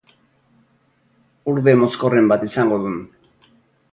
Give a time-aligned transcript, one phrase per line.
[1.53, 2.99] Urde mozkorren bat izango dun.